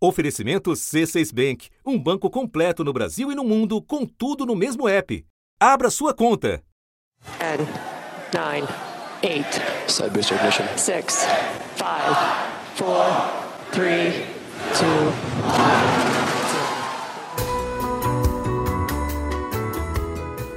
Oferecimento 0.00 0.70
C6 0.70 1.34
Bank, 1.34 1.68
um 1.84 1.98
banco 1.98 2.30
completo 2.30 2.84
no 2.84 2.92
Brasil 2.92 3.32
e 3.32 3.34
no 3.34 3.42
mundo, 3.42 3.82
com 3.82 4.06
tudo 4.06 4.46
no 4.46 4.54
mesmo 4.54 4.88
app. 4.88 5.26
Abra 5.58 5.90
sua 5.90 6.14
conta. 6.14 6.62
10, 7.40 7.58
9, 8.32 8.68
8, 9.24 9.90
Side 9.90 10.10
booster 10.10 10.38
ignition. 10.38 10.64
6, 10.76 11.04
5, 11.04 11.28
4, 12.78 13.72
3, 13.72 14.14
2, 14.14 14.28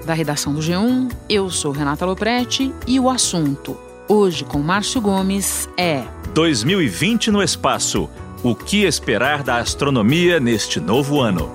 Da 0.05 0.13
redação 0.13 0.53
do 0.53 0.59
G1, 0.59 1.11
eu 1.27 1.49
sou 1.49 1.71
Renata 1.71 2.05
Loprete 2.05 2.71
e 2.85 2.99
o 2.99 3.09
assunto, 3.09 3.75
hoje 4.07 4.45
com 4.45 4.59
Márcio 4.59 5.01
Gomes, 5.01 5.67
é 5.75 6.03
2020 6.35 7.31
no 7.31 7.41
espaço. 7.41 8.07
O 8.43 8.55
que 8.55 8.85
esperar 8.85 9.43
da 9.43 9.57
astronomia 9.57 10.39
neste 10.39 10.79
novo 10.79 11.21
ano? 11.21 11.51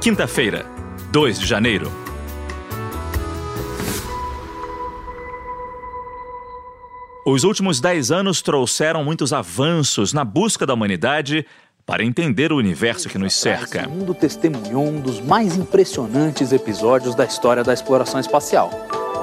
Quinta-feira, 0.00 0.64
2 1.10 1.40
de 1.40 1.46
janeiro. 1.46 1.90
Os 7.26 7.42
últimos 7.42 7.80
10 7.80 8.12
anos 8.12 8.42
trouxeram 8.42 9.02
muitos 9.02 9.32
avanços 9.32 10.12
na 10.12 10.24
busca 10.24 10.64
da 10.64 10.74
humanidade 10.74 11.44
para 11.84 12.04
entender 12.04 12.52
o 12.52 12.56
universo 12.56 13.08
que 13.08 13.18
nos 13.18 13.34
cerca. 13.34 13.88
O 13.88 13.90
mundo 13.90 14.14
testemunhou 14.14 14.86
um 14.86 15.00
dos 15.00 15.20
mais 15.20 15.56
impressionantes 15.56 16.52
episódios 16.52 17.16
da 17.16 17.24
história 17.24 17.64
da 17.64 17.74
exploração 17.74 18.20
espacial. 18.20 18.70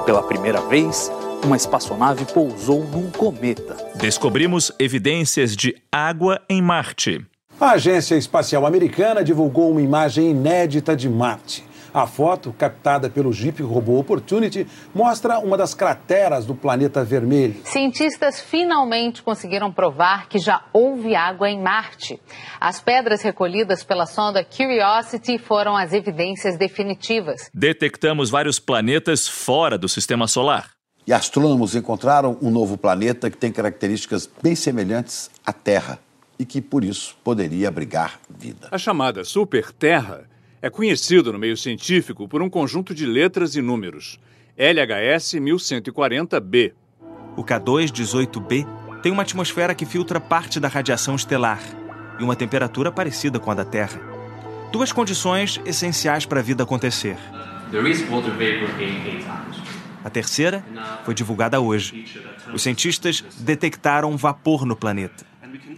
Pela 0.04 0.22
primeira 0.22 0.60
vez, 0.60 1.10
uma 1.44 1.56
espaçonave 1.56 2.24
pousou 2.26 2.84
num 2.84 3.10
cometa. 3.10 3.76
Descobrimos 3.94 4.72
evidências 4.78 5.56
de 5.56 5.74
água 5.90 6.40
em 6.48 6.60
Marte. 6.60 7.24
A 7.60 7.72
Agência 7.72 8.14
Espacial 8.14 8.64
Americana 8.64 9.22
divulgou 9.22 9.70
uma 9.70 9.82
imagem 9.82 10.30
inédita 10.30 10.96
de 10.96 11.08
Marte. 11.08 11.64
A 11.92 12.06
foto, 12.06 12.54
captada 12.56 13.10
pelo 13.10 13.32
Jeep 13.32 13.60
robô 13.62 13.98
Opportunity, 13.98 14.66
mostra 14.94 15.40
uma 15.40 15.56
das 15.56 15.74
crateras 15.74 16.46
do 16.46 16.54
planeta 16.54 17.02
vermelho. 17.02 17.56
Cientistas 17.64 18.40
finalmente 18.40 19.22
conseguiram 19.22 19.72
provar 19.72 20.28
que 20.28 20.38
já 20.38 20.62
houve 20.72 21.16
água 21.16 21.50
em 21.50 21.60
Marte. 21.60 22.20
As 22.60 22.80
pedras 22.80 23.22
recolhidas 23.22 23.82
pela 23.82 24.06
sonda 24.06 24.44
Curiosity 24.44 25.36
foram 25.36 25.76
as 25.76 25.92
evidências 25.92 26.56
definitivas. 26.56 27.50
Detectamos 27.52 28.30
vários 28.30 28.60
planetas 28.60 29.26
fora 29.26 29.76
do 29.76 29.88
sistema 29.88 30.28
solar. 30.28 30.79
E 31.10 31.12
astrônomos 31.12 31.74
encontraram 31.74 32.38
um 32.40 32.52
novo 32.52 32.78
planeta 32.78 33.28
que 33.28 33.36
tem 33.36 33.50
características 33.50 34.30
bem 34.40 34.54
semelhantes 34.54 35.28
à 35.44 35.52
Terra 35.52 35.98
e 36.38 36.44
que, 36.44 36.60
por 36.60 36.84
isso, 36.84 37.16
poderia 37.24 37.66
abrigar 37.66 38.20
vida. 38.30 38.68
A 38.70 38.78
chamada 38.78 39.24
Super-Terra 39.24 40.30
é 40.62 40.70
conhecido 40.70 41.32
no 41.32 41.38
meio 41.40 41.56
científico 41.56 42.28
por 42.28 42.40
um 42.40 42.48
conjunto 42.48 42.94
de 42.94 43.06
letras 43.06 43.56
e 43.56 43.60
números. 43.60 44.20
LHS 44.56 45.34
1140b. 45.34 46.74
O 47.36 47.42
K2-18b 47.42 49.00
tem 49.02 49.10
uma 49.10 49.22
atmosfera 49.22 49.74
que 49.74 49.84
filtra 49.84 50.20
parte 50.20 50.60
da 50.60 50.68
radiação 50.68 51.16
estelar 51.16 51.60
e 52.20 52.22
uma 52.22 52.36
temperatura 52.36 52.92
parecida 52.92 53.40
com 53.40 53.50
a 53.50 53.54
da 53.54 53.64
Terra. 53.64 54.00
Duas 54.70 54.92
condições 54.92 55.60
essenciais 55.66 56.24
para 56.24 56.38
a 56.38 56.42
vida 56.44 56.62
acontecer. 56.62 57.16
A 60.04 60.10
terceira 60.10 60.64
foi 61.04 61.14
divulgada 61.14 61.60
hoje. 61.60 62.06
Os 62.52 62.62
cientistas 62.62 63.24
detectaram 63.38 64.16
vapor 64.16 64.64
no 64.64 64.74
planeta. 64.76 65.24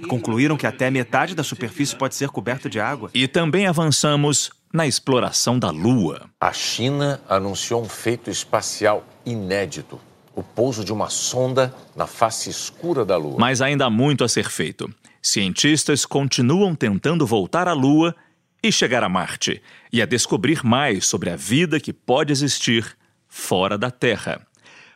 E 0.01 0.07
concluíram 0.07 0.57
que 0.57 0.67
até 0.67 0.91
metade 0.91 1.35
da 1.35 1.43
superfície 1.43 1.97
pode 1.97 2.15
ser 2.15 2.29
coberta 2.29 2.69
de 2.69 2.79
água. 2.79 3.11
E 3.15 3.27
também 3.27 3.67
avançamos 3.67 4.51
na 4.73 4.87
exploração 4.87 5.59
da 5.59 5.71
Lua. 5.71 6.29
A 6.41 6.53
China 6.53 7.21
anunciou 7.29 7.83
um 7.83 7.89
feito 7.89 8.31
espacial 8.31 9.05
inédito: 9.25 10.01
o 10.35 10.43
pouso 10.43 10.85
de 10.85 10.93
uma 10.93 11.09
sonda 11.09 11.75
na 11.95 12.07
face 12.07 12.51
escura 12.51 13.05
da 13.05 13.17
Lua. 13.17 13.37
Mas 13.39 13.61
ainda 13.61 13.87
há 13.87 13.91
muito 13.91 14.25
a 14.25 14.29
ser 14.29 14.49
feito. 14.49 14.93
Cientistas 15.21 16.05
continuam 16.05 16.75
tentando 16.75 17.27
voltar 17.27 17.69
à 17.69 17.73
Lua 17.73 18.15
e 18.63 18.71
chegar 18.71 19.03
a 19.03 19.09
Marte, 19.09 19.61
e 19.93 20.01
a 20.01 20.07
descobrir 20.07 20.65
mais 20.65 21.07
sobre 21.07 21.31
a 21.31 21.37
vida 21.37 21.81
que 21.81 21.93
pode 21.93 22.33
existir 22.33 22.97
fora 23.33 23.79
da 23.79 23.91
Terra. 23.91 24.47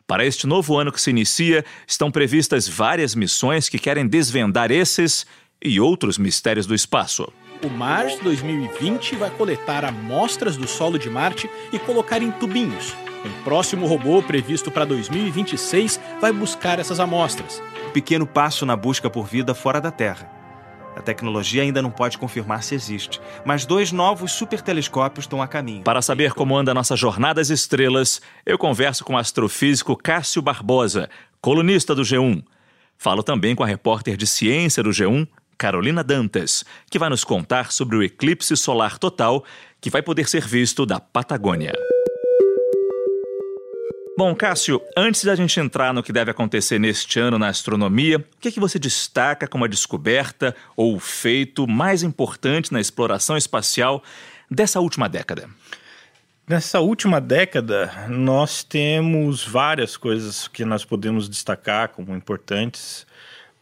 Para 0.06 0.24
este 0.24 0.46
novo 0.46 0.78
ano 0.78 0.92
que 0.92 1.00
se 1.00 1.10
inicia, 1.10 1.64
estão 1.86 2.10
previstas 2.10 2.68
várias 2.68 3.14
missões 3.14 3.68
que 3.68 3.78
querem 3.78 4.06
desvendar 4.06 4.70
esses 4.70 5.26
e 5.64 5.80
outros 5.80 6.18
mistérios 6.18 6.66
do 6.66 6.74
espaço. 6.74 7.32
O 7.64 7.68
Mars 7.68 8.18
2020 8.22 9.16
vai 9.16 9.30
coletar 9.30 9.86
amostras 9.86 10.56
do 10.56 10.68
solo 10.68 10.98
de 10.98 11.08
Marte 11.08 11.50
e 11.72 11.78
colocar 11.78 12.22
em 12.22 12.30
tubinhos. 12.30 12.94
Um 13.24 13.42
próximo 13.42 13.86
robô 13.86 14.22
previsto 14.22 14.70
para 14.70 14.84
2026 14.84 15.98
vai 16.20 16.30
buscar 16.30 16.78
essas 16.78 17.00
amostras. 17.00 17.60
Um 17.88 17.90
pequeno 17.90 18.26
passo 18.26 18.66
na 18.66 18.76
busca 18.76 19.08
por 19.08 19.26
vida 19.26 19.54
fora 19.54 19.80
da 19.80 19.90
Terra. 19.90 20.35
A 20.96 21.02
tecnologia 21.02 21.62
ainda 21.62 21.82
não 21.82 21.90
pode 21.90 22.16
confirmar 22.16 22.62
se 22.62 22.74
existe, 22.74 23.20
mas 23.44 23.66
dois 23.66 23.92
novos 23.92 24.32
supertelescópios 24.32 25.24
estão 25.24 25.42
a 25.42 25.46
caminho. 25.46 25.84
Para 25.84 26.00
saber 26.00 26.32
como 26.32 26.56
anda 26.56 26.70
a 26.70 26.74
nossa 26.74 26.96
jornada 26.96 27.38
às 27.38 27.50
estrelas, 27.50 28.22
eu 28.46 28.56
converso 28.56 29.04
com 29.04 29.12
o 29.12 29.18
astrofísico 29.18 29.94
Cássio 29.94 30.40
Barbosa, 30.40 31.10
colunista 31.38 31.94
do 31.94 32.00
G1. 32.00 32.42
Falo 32.96 33.22
também 33.22 33.54
com 33.54 33.62
a 33.62 33.66
repórter 33.66 34.16
de 34.16 34.26
ciência 34.26 34.82
do 34.82 34.88
G1, 34.88 35.28
Carolina 35.58 36.02
Dantas, 36.02 36.64
que 36.90 36.98
vai 36.98 37.10
nos 37.10 37.24
contar 37.24 37.72
sobre 37.72 37.96
o 37.96 38.02
eclipse 38.02 38.56
solar 38.56 38.98
total 38.98 39.44
que 39.80 39.90
vai 39.90 40.00
poder 40.00 40.26
ser 40.26 40.46
visto 40.46 40.86
da 40.86 40.98
Patagônia. 40.98 41.74
Bom, 44.18 44.34
Cássio, 44.34 44.80
antes 44.96 45.22
da 45.24 45.36
gente 45.36 45.60
entrar 45.60 45.92
no 45.92 46.02
que 46.02 46.10
deve 46.10 46.30
acontecer 46.30 46.78
neste 46.78 47.20
ano 47.20 47.38
na 47.38 47.48
astronomia, 47.48 48.16
o 48.16 48.40
que, 48.40 48.48
é 48.48 48.50
que 48.50 48.58
você 48.58 48.78
destaca 48.78 49.46
como 49.46 49.66
a 49.66 49.68
descoberta 49.68 50.56
ou 50.74 50.96
o 50.96 50.98
feito 50.98 51.66
mais 51.66 52.02
importante 52.02 52.72
na 52.72 52.80
exploração 52.80 53.36
espacial 53.36 54.02
dessa 54.50 54.80
última 54.80 55.06
década? 55.06 55.50
Nessa 56.48 56.80
última 56.80 57.20
década, 57.20 57.92
nós 58.08 58.64
temos 58.64 59.44
várias 59.44 59.98
coisas 59.98 60.48
que 60.48 60.64
nós 60.64 60.82
podemos 60.82 61.28
destacar 61.28 61.90
como 61.90 62.16
importantes. 62.16 63.06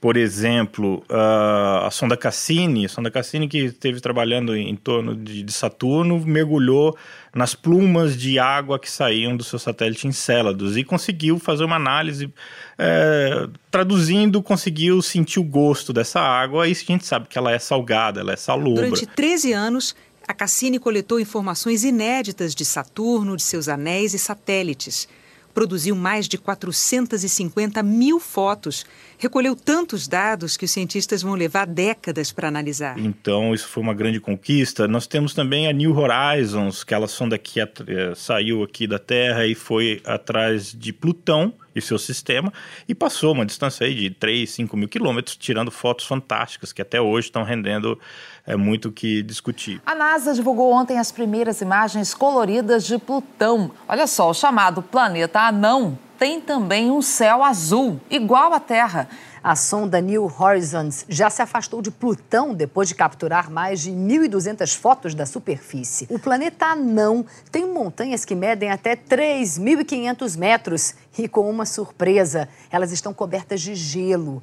Por 0.05 0.19
exemplo, 0.19 1.03
a 1.09 1.89
sonda 1.91 2.15
Cassini, 2.15 2.85
a 2.85 2.89
sonda 2.91 3.11
Cassini 3.11 3.49
que 3.49 3.57
esteve 3.57 4.03
trabalhando 4.03 4.55
em 4.55 4.77
torno 4.77 5.17
de 5.17 5.51
Saturno, 5.51 6.21
mergulhou 6.21 6.95
nas 7.35 7.55
plumas 7.55 8.15
de 8.15 8.39
água 8.39 8.79
que 8.79 8.91
saíam 8.91 9.35
do 9.35 9.43
seu 9.43 9.59
satélite 9.59 10.07
Encélados 10.07 10.77
e 10.77 10.85
conseguiu 10.85 11.39
fazer 11.39 11.65
uma 11.65 11.77
análise, 11.77 12.31
é, 12.77 13.49
traduzindo, 13.71 14.43
conseguiu 14.43 15.01
sentir 15.01 15.41
o 15.41 15.43
gosto 15.43 15.91
dessa 15.91 16.21
água 16.21 16.69
e 16.69 16.73
a 16.73 16.75
gente 16.75 17.07
sabe 17.07 17.27
que 17.27 17.39
ela 17.39 17.51
é 17.51 17.59
salgada, 17.59 18.21
ela 18.21 18.35
é 18.35 18.37
salobra. 18.37 18.83
Durante 18.83 19.07
13 19.07 19.55
anos, 19.55 19.97
a 20.29 20.35
Cassini 20.35 20.79
coletou 20.79 21.19
informações 21.19 21.83
inéditas 21.83 22.55
de 22.55 22.67
Saturno, 22.67 23.39
de 23.39 23.43
seus 23.43 23.71
anéis 23.71 24.13
e 24.13 24.19
satélites 24.19 25.09
produziu 25.55 25.95
mais 25.95 26.29
de 26.29 26.37
450 26.37 27.83
mil 27.83 28.19
fotos, 28.19 28.85
recolheu 29.17 29.55
tantos 29.55 30.09
dados 30.09 30.57
que 30.57 30.65
os 30.65 30.71
cientistas 30.71 31.23
vão 31.23 31.35
levar 31.35 31.67
décadas 31.67 32.33
para 32.33 32.49
analisar. 32.49 32.99
Então, 32.99 33.55
isso 33.55 33.69
foi 33.69 33.83
uma 33.83 33.95
grande 33.95 34.19
conquista. 34.19 34.89
Nós 34.89 35.07
temos 35.07 35.33
também 35.33 35.69
a 35.69 35.73
New 35.73 35.97
Horizons, 35.97 36.83
aquela 36.83 37.07
sonda 37.07 37.39
que 37.39 37.61
é, 37.61 37.69
saiu 38.17 38.65
aqui 38.65 38.87
da 38.87 38.99
Terra 38.99 39.47
e 39.47 39.55
foi 39.55 40.03
atrás 40.05 40.73
de 40.73 40.93
Plutão 40.93 41.55
e 41.75 41.81
seu 41.81 41.99
sistema, 41.99 42.53
e 42.89 42.95
passou 42.95 43.33
uma 43.33 43.45
distância 43.45 43.87
aí 43.87 43.95
de 43.95 44.11
3, 44.11 44.49
5 44.49 44.77
mil 44.77 44.89
quilômetros, 44.89 45.37
tirando 45.37 45.71
fotos 45.71 46.07
fantásticas 46.07 46.73
que 46.73 46.81
até 46.83 47.01
hoje 47.01 47.29
estão 47.29 47.43
rendendo 47.43 47.99
é, 48.47 48.57
muito 48.57 48.89
o 48.89 48.93
que 48.93 49.23
discutir. 49.23 49.81
A 49.85 49.95
NASA 49.95 50.35
divulgou 50.35 50.73
ontem 50.73 50.99
as 50.99 51.11
primeiras 51.11 51.61
imagens 51.61 52.15
coloridas 52.15 52.87
de 52.87 52.99
Plutão. 52.99 53.71
Olha 53.89 54.07
só, 54.07 54.31
o 54.31 54.35
chamado 54.35 54.83
planeta 54.83 55.41
anão 55.41 55.99
tem 56.19 56.41
também 56.41 56.91
um 56.91 57.03
céu 57.03 57.43
azul, 57.43 58.01
igual 58.09 58.53
à 58.53 58.61
Terra. 58.61 59.09
A 59.43 59.55
sonda 59.55 60.01
New 60.01 60.33
Horizons 60.39 61.05
já 61.07 61.29
se 61.29 61.43
afastou 61.43 61.83
de 61.83 61.91
Plutão 61.91 62.55
depois 62.55 62.89
de 62.89 62.95
capturar 62.95 63.51
mais 63.51 63.83
de 63.83 63.91
1.200 63.91 64.75
fotos 64.75 65.15
da 65.15 65.27
superfície. 65.27 66.07
O 66.09 66.19
planeta 66.19 66.65
anão 66.65 67.27
tem 67.53 67.67
montanhas 67.67 68.25
que 68.25 68.35
medem 68.35 68.71
até 68.71 68.97
3.500 68.97 70.39
metros 70.39 70.95
e, 71.19 71.29
com 71.29 71.51
uma 71.51 71.67
surpresa, 71.67 72.49
elas 72.71 72.91
estão 72.91 73.13
cobertas 73.13 73.61
de 73.61 73.75
gelo. 73.75 74.43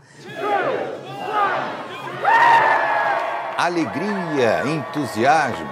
Alegria, 3.58 4.64
entusiasmo. 4.68 5.68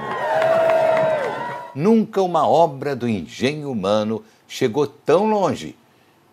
Nunca 1.75 2.21
uma 2.21 2.47
obra 2.47 2.95
do 2.95 3.07
engenho 3.07 3.69
humano 3.69 4.23
chegou 4.47 4.87
tão 4.87 5.27
longe 5.27 5.75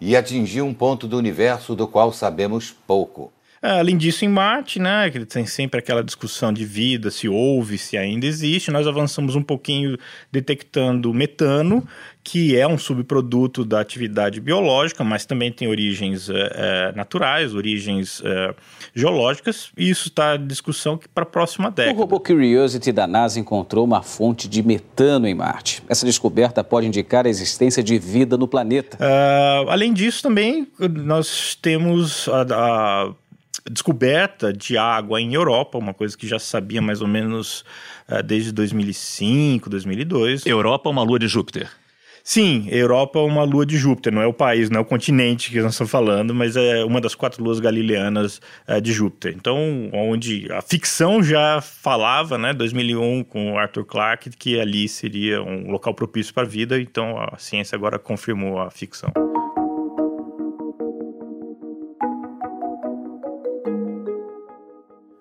e 0.01 0.17
atingiu 0.17 0.67
um 0.67 0.75
ponto 0.75 1.07
do 1.07 1.17
universo 1.17 1.75
do 1.75 1.87
qual 1.87 2.13
sabemos 2.13 2.75
pouco. 2.87 3.33
Além 3.67 3.97
disso, 3.97 4.25
em 4.25 4.29
Marte, 4.29 4.79
né, 4.79 5.11
que 5.11 5.25
tem 5.25 5.45
sempre 5.45 5.81
aquela 5.81 6.03
discussão 6.03 6.53
de 6.53 6.65
vida, 6.65 7.11
se 7.11 7.29
houve, 7.29 7.79
se 7.79 7.97
ainda 7.97 8.25
existe, 8.25 8.71
nós 8.71 8.87
avançamos 8.87 9.35
um 9.35 9.43
pouquinho 9.43 9.99
detectando 10.31 11.13
metano, 11.13 11.87
que 12.23 12.57
é 12.57 12.67
um 12.67 12.77
subproduto 12.77 13.65
da 13.65 13.81
atividade 13.81 14.41
biológica, 14.41 15.05
mas 15.05 15.25
também 15.25 15.53
tem 15.53 15.69
origens 15.69 16.29
é, 16.29 16.93
naturais, 16.97 17.55
origens 17.55 18.21
é, 18.25 18.55
geológicas, 18.95 19.71
e 19.77 19.89
isso 19.89 20.09
está 20.09 20.37
em 20.37 20.47
discussão 20.47 20.99
para 21.15 21.23
a 21.23 21.27
próxima 21.27 21.71
década. 21.71 21.95
O 21.95 22.01
robô 22.01 22.19
Curiosity 22.19 22.91
da 22.91 23.07
NASA 23.07 23.39
encontrou 23.39 23.85
uma 23.85 24.03
fonte 24.03 24.49
de 24.49 24.62
metano 24.62 25.27
em 25.27 25.35
Marte. 25.35 25.83
Essa 25.89 26.05
descoberta 26.05 26.65
pode 26.65 26.87
indicar 26.87 27.27
a 27.27 27.29
existência 27.29 27.83
de 27.83 27.99
vida 27.99 28.37
no 28.37 28.49
planeta. 28.49 28.97
Uh, 28.97 29.71
além 29.71 29.93
disso, 29.93 30.23
também 30.23 30.67
nós 30.79 31.57
temos 31.61 32.29
a, 32.29 32.43
a 32.43 33.12
descoberta 33.71 34.53
de 34.53 34.77
água 34.77 35.21
em 35.21 35.35
Europa, 35.35 35.79
uma 35.79 35.95
coisa 35.95 36.17
que 36.17 36.27
já 36.27 36.39
sabia 36.39 36.81
mais 36.81 37.01
ou 37.01 37.09
menos 37.09 37.65
uh, 38.09 38.23
desde 38.23 38.53
2005, 38.53 39.69
2002. 39.69 40.47
Europa 40.47 40.89
é 40.89 40.93
uma 40.93 41.03
lua 41.03 41.19
de 41.19 41.29
Júpiter. 41.29 41.69
Sim, 42.29 42.67
Europa 42.73 43.21
é 43.21 43.23
uma 43.23 43.45
lua 43.45 43.65
de 43.65 43.77
Júpiter, 43.77 44.13
não 44.13 44.21
é 44.21 44.27
o 44.27 44.33
país, 44.33 44.69
não 44.69 44.79
é 44.79 44.83
o 44.83 44.85
continente 44.85 45.49
que 45.49 45.61
nós 45.61 45.75
estamos 45.75 45.93
falando, 45.93 46.35
mas 46.35 46.57
é 46.57 46.85
uma 46.85 47.01
das 47.01 47.15
quatro 47.15 47.41
luas 47.41 47.61
galileanas 47.61 48.41
é, 48.67 48.81
de 48.81 48.93
Júpiter. 48.93 49.33
Então, 49.37 49.57
onde 49.93 50.51
a 50.51 50.61
ficção 50.61 51.23
já 51.23 51.61
falava, 51.61 52.37
né, 52.37 52.53
2001 52.53 53.23
com 53.23 53.57
Arthur 53.57 53.85
Clarke, 53.85 54.31
que 54.31 54.59
ali 54.59 54.89
seria 54.89 55.41
um 55.41 55.71
local 55.71 55.95
propício 55.95 56.35
para 56.35 56.43
a 56.43 56.47
vida, 56.47 56.81
então 56.81 57.17
a 57.17 57.39
ciência 57.39 57.77
agora 57.77 57.97
confirmou 57.97 58.59
a 58.59 58.73
ficção. 58.73 59.12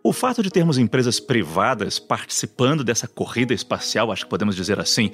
O 0.06 0.14
fato 0.14 0.44
de 0.44 0.52
termos 0.52 0.78
empresas 0.78 1.20
privadas 1.20 1.98
participando 1.98 2.84
dessa 2.84 3.08
corrida 3.08 3.56
espacial, 3.56 4.12
acho 4.12 4.24
que 4.24 4.30
podemos 4.30 4.56
dizer 4.56 4.80
assim, 4.80 5.12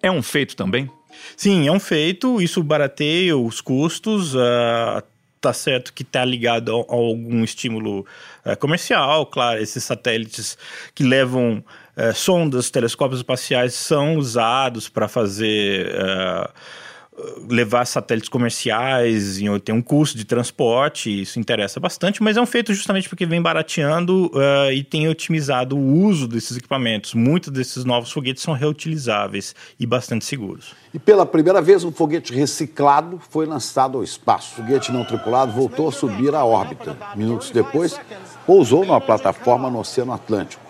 é 0.00 0.08
um 0.08 0.22
feito 0.22 0.54
também? 0.54 0.88
Sim, 1.36 1.66
é 1.66 1.72
um 1.72 1.80
feito. 1.80 2.40
Isso 2.40 2.62
barateia 2.62 3.36
os 3.36 3.60
custos. 3.60 4.32
Uh, 4.32 5.02
tá 5.40 5.52
certo 5.52 5.92
que 5.92 6.04
está 6.04 6.24
ligado 6.24 6.70
a, 6.70 6.74
a, 6.74 6.94
algum 6.94 7.42
estímulo 7.42 8.06
uh, 8.44 8.56
comercial. 8.60 9.26
Claro, 9.26 9.60
esses 9.60 9.82
satélites 9.82 10.56
que 10.94 11.02
levam 11.02 11.64
uh, 11.96 12.14
sondas, 12.14 12.70
telescópios 12.70 13.18
espaciais 13.18 13.74
são 13.74 14.18
usados 14.18 14.88
para 14.88 15.08
fazer 15.08 15.92
levar 17.48 17.86
satélites 17.86 18.28
comerciais, 18.28 19.38
tem 19.64 19.74
um 19.74 19.80
custo 19.80 20.18
de 20.18 20.24
transporte, 20.24 21.22
isso 21.22 21.38
interessa 21.38 21.80
bastante, 21.80 22.22
mas 22.22 22.36
é 22.36 22.40
um 22.40 22.46
feito 22.46 22.74
justamente 22.74 23.08
porque 23.08 23.24
vem 23.24 23.40
barateando 23.40 24.26
uh, 24.34 24.70
e 24.72 24.84
tem 24.84 25.08
otimizado 25.08 25.76
o 25.76 26.04
uso 26.04 26.28
desses 26.28 26.56
equipamentos. 26.56 27.14
Muitos 27.14 27.50
desses 27.50 27.84
novos 27.84 28.12
foguetes 28.12 28.42
são 28.42 28.52
reutilizáveis 28.52 29.54
e 29.80 29.86
bastante 29.86 30.24
seguros. 30.24 30.74
E 30.92 30.98
pela 30.98 31.24
primeira 31.24 31.62
vez, 31.62 31.84
um 31.84 31.92
foguete 31.92 32.34
reciclado 32.34 33.20
foi 33.30 33.46
lançado 33.46 33.96
ao 33.98 34.04
espaço. 34.04 34.52
O 34.52 34.56
foguete 34.56 34.92
não 34.92 35.04
tripulado 35.04 35.52
voltou 35.52 35.88
a 35.88 35.92
subir 35.92 36.34
à 36.34 36.44
órbita. 36.44 36.96
Minutos 37.14 37.50
depois, 37.50 37.98
pousou 38.46 38.84
numa 38.84 39.00
plataforma 39.00 39.70
no 39.70 39.80
Oceano 39.80 40.12
Atlântico. 40.12 40.64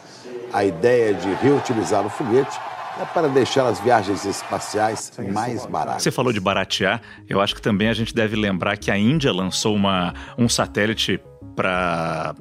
A 0.53 0.65
ideia 0.65 1.13
de 1.13 1.33
reutilizar 1.35 2.07
o 2.07 2.11
foguete 2.11 2.57
é 3.01 3.05
para 3.05 3.29
deixar 3.29 3.67
as 3.67 3.81
viagens 3.81 4.25
espaciais 4.25 5.13
mais 5.33 5.67
baratas. 5.67 6.03
Você 6.03 6.11
falou 6.11 6.33
de 6.33 6.41
baratear, 6.41 7.01
eu 7.29 7.41
acho 7.41 7.55
que 7.55 7.63
também 7.63 7.89
a 7.89 7.93
gente 7.93 8.15
deve 8.15 8.37
lembrar 8.37 8.77
que 8.77 8.91
a 8.91 8.97
Índia 8.97 9.33
lançou 9.33 9.75
uma, 9.75 10.15
um 10.39 10.49
satélite 10.49 11.21
para 11.55 12.35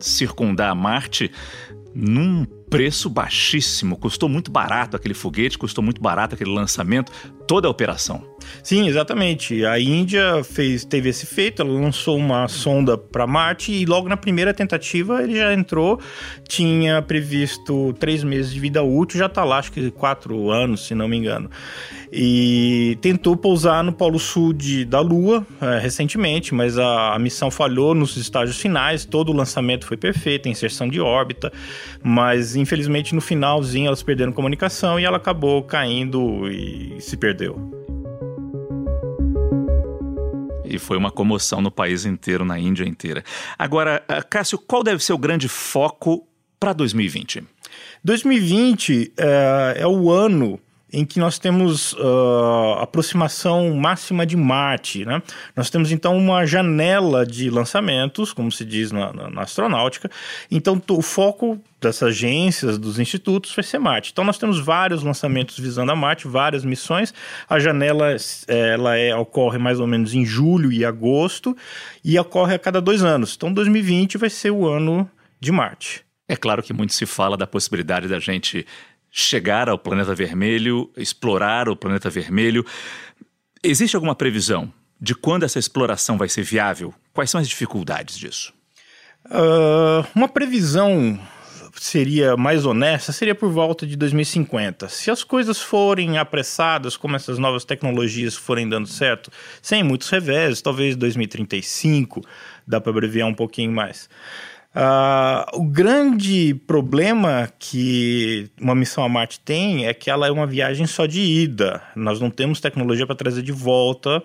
circundar 0.00 0.74
Marte 0.74 1.32
num 1.94 2.46
preço 2.68 3.08
baixíssimo. 3.08 3.96
Custou 3.96 4.28
muito 4.28 4.50
barato 4.50 4.96
aquele 4.96 5.14
foguete, 5.14 5.58
custou 5.58 5.82
muito 5.82 6.00
barato 6.00 6.34
aquele 6.34 6.50
lançamento, 6.50 7.12
toda 7.46 7.66
a 7.66 7.70
operação. 7.70 8.22
Sim, 8.62 8.88
exatamente. 8.88 9.64
A 9.64 9.80
Índia 9.80 10.42
fez, 10.44 10.84
teve 10.84 11.08
esse 11.08 11.26
feito, 11.26 11.62
ela 11.62 11.72
lançou 11.72 12.16
uma 12.16 12.46
sonda 12.48 12.96
para 12.96 13.26
Marte 13.26 13.72
e 13.72 13.84
logo 13.84 14.08
na 14.08 14.16
primeira 14.16 14.52
tentativa 14.52 15.22
ele 15.22 15.36
já 15.36 15.52
entrou, 15.52 16.00
tinha 16.46 17.00
previsto 17.02 17.94
três 17.98 18.22
meses 18.22 18.52
de 18.52 18.60
vida 18.60 18.82
útil, 18.82 19.18
já 19.18 19.26
está 19.26 19.44
lá, 19.44 19.58
acho 19.58 19.72
que 19.72 19.90
quatro 19.90 20.50
anos, 20.50 20.86
se 20.86 20.94
não 20.94 21.08
me 21.08 21.16
engano. 21.16 21.50
E 22.12 22.96
tentou 23.02 23.36
pousar 23.36 23.84
no 23.84 23.92
Polo 23.92 24.18
Sul 24.18 24.52
de, 24.52 24.84
da 24.84 25.00
Lua 25.00 25.46
é, 25.60 25.78
recentemente, 25.78 26.54
mas 26.54 26.78
a, 26.78 27.14
a 27.14 27.18
missão 27.18 27.50
falhou 27.50 27.94
nos 27.94 28.16
estágios 28.16 28.58
finais, 28.58 29.04
todo 29.04 29.30
o 29.30 29.34
lançamento 29.34 29.86
foi 29.86 29.96
perfeito, 29.96 30.48
inserção 30.48 30.88
de 30.88 31.00
órbita, 31.00 31.52
mas 32.02 32.56
infelizmente 32.58 33.14
no 33.14 33.20
finalzinho 33.20 33.86
elas 33.86 34.02
perderam 34.02 34.32
comunicação 34.32 34.98
e 34.98 35.04
ela 35.04 35.16
acabou 35.16 35.62
caindo 35.62 36.50
e 36.50 37.00
se 37.00 37.16
perdeu. 37.16 37.56
E 40.64 40.78
foi 40.78 40.98
uma 40.98 41.10
comoção 41.10 41.62
no 41.62 41.70
país 41.70 42.04
inteiro, 42.04 42.44
na 42.44 42.58
Índia 42.58 42.84
inteira. 42.84 43.24
Agora, 43.58 44.02
ah, 44.06 44.22
Cássio, 44.22 44.58
qual 44.58 44.82
deve 44.82 45.02
ser 45.02 45.14
o 45.14 45.18
grande 45.18 45.48
foco 45.48 46.26
para 46.60 46.74
2020? 46.74 47.42
2020 48.04 49.12
é, 49.16 49.76
é 49.78 49.86
o 49.86 50.10
ano 50.10 50.60
em 50.92 51.04
que 51.04 51.18
nós 51.18 51.38
temos 51.38 51.92
uh, 51.94 52.78
aproximação 52.80 53.74
máxima 53.74 54.24
de 54.24 54.36
Marte. 54.36 55.04
Né? 55.04 55.22
Nós 55.54 55.68
temos 55.68 55.92
então 55.92 56.16
uma 56.16 56.46
janela 56.46 57.26
de 57.26 57.50
lançamentos, 57.50 58.32
como 58.32 58.50
se 58.50 58.64
diz 58.64 58.90
na, 58.90 59.12
na, 59.12 59.30
na 59.30 59.42
astronáutica. 59.42 60.10
Então 60.50 60.80
o 60.88 61.02
foco 61.02 61.60
dessas 61.80 62.08
agências, 62.08 62.78
dos 62.78 62.98
institutos, 62.98 63.54
vai 63.54 63.62
ser 63.62 63.78
Marte. 63.78 64.10
Então 64.12 64.24
nós 64.24 64.38
temos 64.38 64.58
vários 64.58 65.02
lançamentos 65.02 65.58
visando 65.58 65.92
a 65.92 65.96
Marte, 65.96 66.26
várias 66.26 66.64
missões. 66.64 67.12
A 67.48 67.58
janela 67.58 68.16
ela 68.46 68.96
é, 68.96 69.14
ocorre 69.14 69.58
mais 69.58 69.78
ou 69.80 69.86
menos 69.86 70.14
em 70.14 70.24
julho 70.24 70.72
e 70.72 70.84
agosto 70.84 71.56
e 72.02 72.18
ocorre 72.18 72.54
a 72.54 72.58
cada 72.58 72.80
dois 72.80 73.04
anos. 73.04 73.34
Então 73.36 73.52
2020 73.52 74.16
vai 74.16 74.30
ser 74.30 74.50
o 74.50 74.66
ano 74.66 75.08
de 75.38 75.52
Marte. 75.52 76.08
É 76.30 76.36
claro 76.36 76.62
que 76.62 76.74
muito 76.74 76.92
se 76.92 77.06
fala 77.06 77.38
da 77.38 77.46
possibilidade 77.46 78.06
da 78.06 78.18
gente 78.18 78.66
chegar 79.10 79.68
ao 79.68 79.78
planeta 79.78 80.14
vermelho, 80.14 80.90
explorar 80.96 81.68
o 81.68 81.76
planeta 81.76 82.10
vermelho. 82.10 82.64
Existe 83.62 83.96
alguma 83.96 84.14
previsão 84.14 84.72
de 85.00 85.14
quando 85.14 85.44
essa 85.44 85.58
exploração 85.58 86.18
vai 86.18 86.28
ser 86.28 86.42
viável? 86.42 86.94
Quais 87.12 87.30
são 87.30 87.40
as 87.40 87.48
dificuldades 87.48 88.18
disso? 88.18 88.52
Uh, 89.26 90.06
uma 90.14 90.28
previsão 90.28 91.18
seria 91.80 92.36
mais 92.36 92.66
honesta 92.66 93.12
seria 93.12 93.34
por 93.34 93.50
volta 93.50 93.86
de 93.86 93.96
2050. 93.96 94.88
Se 94.88 95.10
as 95.10 95.22
coisas 95.22 95.60
forem 95.60 96.18
apressadas, 96.18 96.96
como 96.96 97.16
essas 97.16 97.38
novas 97.38 97.64
tecnologias 97.64 98.34
forem 98.34 98.68
dando 98.68 98.88
certo, 98.88 99.30
sem 99.62 99.82
muitos 99.82 100.08
revés, 100.10 100.60
talvez 100.60 100.96
2035 100.96 102.22
dá 102.66 102.80
para 102.80 102.90
abreviar 102.90 103.28
um 103.28 103.34
pouquinho 103.34 103.72
mais. 103.72 104.08
Uh, 104.74 105.58
o 105.58 105.64
grande 105.64 106.54
problema 106.66 107.50
que 107.58 108.50
uma 108.60 108.74
missão 108.74 109.02
a 109.02 109.08
Marte 109.08 109.40
tem 109.40 109.86
é 109.86 109.94
que 109.94 110.10
ela 110.10 110.26
é 110.26 110.30
uma 110.30 110.46
viagem 110.46 110.86
só 110.86 111.06
de 111.06 111.20
ida. 111.20 111.82
Nós 111.96 112.20
não 112.20 112.30
temos 112.30 112.60
tecnologia 112.60 113.06
para 113.06 113.16
trazer 113.16 113.42
de 113.42 113.52
volta 113.52 114.22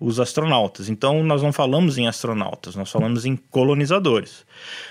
os 0.00 0.18
astronautas. 0.18 0.88
Então, 0.88 1.22
nós 1.22 1.42
não 1.42 1.52
falamos 1.52 1.96
em 1.96 2.08
astronautas, 2.08 2.74
nós 2.74 2.90
falamos 2.90 3.24
em 3.24 3.36
colonizadores. 3.36 4.44